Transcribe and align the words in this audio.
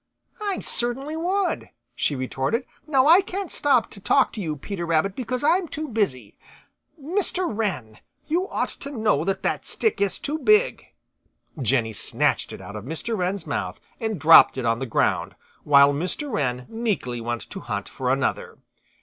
"I 0.41 0.57
certainly 0.61 1.15
would," 1.15 1.69
she 1.95 2.15
retorted. 2.15 2.65
"Now 2.87 3.05
I 3.05 3.21
can't 3.21 3.51
stop 3.51 3.91
to 3.91 3.99
talk 4.01 4.33
to 4.33 4.41
you, 4.41 4.55
Peter 4.55 4.83
Rabbit, 4.83 5.15
because 5.15 5.43
I'm 5.43 5.67
too 5.67 5.89
busy. 5.89 6.39
Mr. 6.99 7.43
Wren, 7.47 7.99
you 8.25 8.49
ought 8.49 8.69
to 8.69 8.89
know 8.89 9.23
that 9.23 9.43
that 9.43 9.63
stick 9.63 10.01
is 10.01 10.17
too 10.17 10.39
big." 10.39 10.87
Jenny 11.61 11.93
snatched 11.93 12.51
it 12.51 12.61
out 12.61 12.75
of 12.75 12.83
Mr. 12.83 13.15
Wren's 13.15 13.45
mouth 13.45 13.79
and 13.99 14.19
dropped 14.19 14.57
it 14.57 14.65
on 14.65 14.79
the 14.79 14.87
ground, 14.87 15.35
while 15.63 15.93
Mr. 15.93 16.31
Wren 16.33 16.65
meekly 16.67 17.21
went 17.21 17.47
to 17.51 17.59
hunt 17.59 17.87
for 17.87 18.11
another. 18.11 18.57